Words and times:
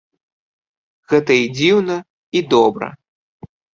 Гэта 1.13 1.31
і 1.41 1.45
дзіўна, 1.57 1.97
і 2.41 2.41
добра. 2.55 2.87